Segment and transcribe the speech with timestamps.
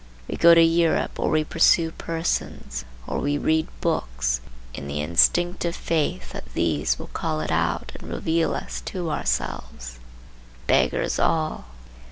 [0.27, 4.41] We go to Europe, or we pursue persons, or we read books,
[4.73, 9.99] in the instinctive faith that these will call it out and reveal us to ourselves.
[10.65, 11.65] Beggars all.